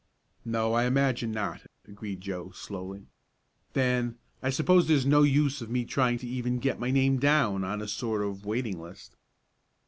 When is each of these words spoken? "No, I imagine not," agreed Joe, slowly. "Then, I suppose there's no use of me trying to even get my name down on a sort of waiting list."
"No, 0.45 0.73
I 0.73 0.85
imagine 0.85 1.31
not," 1.31 1.67
agreed 1.87 2.21
Joe, 2.21 2.49
slowly. 2.55 3.05
"Then, 3.73 4.17
I 4.41 4.49
suppose 4.49 4.87
there's 4.87 5.05
no 5.05 5.21
use 5.21 5.61
of 5.61 5.69
me 5.69 5.85
trying 5.85 6.17
to 6.17 6.27
even 6.27 6.57
get 6.57 6.79
my 6.79 6.89
name 6.89 7.19
down 7.19 7.63
on 7.63 7.83
a 7.83 7.87
sort 7.87 8.23
of 8.23 8.43
waiting 8.43 8.81
list." 8.81 9.15